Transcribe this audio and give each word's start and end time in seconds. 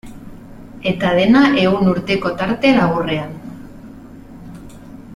Eta 0.91 1.11
dena 1.19 1.43
ehun 1.65 1.91
urteko 1.93 2.33
tarte 2.41 2.73
laburrean. 2.79 3.39